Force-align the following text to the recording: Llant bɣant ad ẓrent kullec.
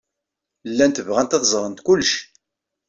Llant 0.69 1.03
bɣant 1.07 1.35
ad 1.37 1.43
ẓrent 1.53 1.83
kullec. 1.85 2.13